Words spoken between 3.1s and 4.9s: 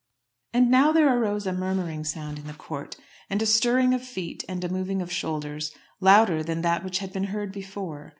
and a stirring of feet and a